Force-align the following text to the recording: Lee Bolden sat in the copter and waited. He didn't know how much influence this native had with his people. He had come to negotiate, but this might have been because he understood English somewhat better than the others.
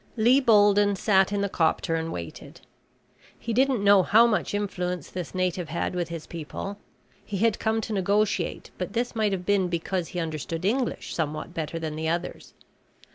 Lee 0.17 0.39
Bolden 0.41 0.95
sat 0.95 1.31
in 1.31 1.41
the 1.41 1.47
copter 1.47 1.93
and 1.93 2.11
waited. 2.11 2.61
He 3.37 3.53
didn't 3.53 3.83
know 3.83 4.01
how 4.01 4.25
much 4.25 4.55
influence 4.55 5.11
this 5.11 5.35
native 5.35 5.69
had 5.69 5.93
with 5.93 6.09
his 6.09 6.25
people. 6.25 6.79
He 7.23 7.37
had 7.37 7.59
come 7.59 7.81
to 7.81 7.93
negotiate, 7.93 8.71
but 8.79 8.93
this 8.93 9.15
might 9.15 9.31
have 9.31 9.45
been 9.45 9.67
because 9.67 10.07
he 10.07 10.19
understood 10.19 10.65
English 10.65 11.13
somewhat 11.13 11.53
better 11.53 11.77
than 11.77 11.95
the 11.95 12.09
others. 12.09 12.55